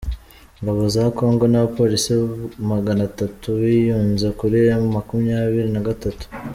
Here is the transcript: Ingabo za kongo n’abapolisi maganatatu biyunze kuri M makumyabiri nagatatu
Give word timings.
Ingabo 0.57 0.81
za 0.95 1.03
kongo 1.17 1.43
n’abapolisi 1.49 2.11
maganatatu 2.71 3.47
biyunze 3.61 4.27
kuri 4.39 4.57
M 4.81 4.83
makumyabiri 4.95 5.69
nagatatu 5.75 6.25